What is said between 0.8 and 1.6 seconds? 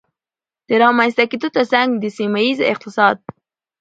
رامنځته کېدو